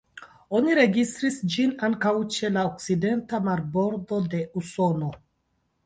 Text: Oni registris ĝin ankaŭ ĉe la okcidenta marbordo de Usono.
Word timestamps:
Oni 0.59 0.77
registris 0.79 1.37
ĝin 1.57 1.75
ankaŭ 1.89 2.15
ĉe 2.37 2.51
la 2.57 2.65
okcidenta 2.73 3.45
marbordo 3.51 4.25
de 4.35 4.45
Usono. 4.65 5.17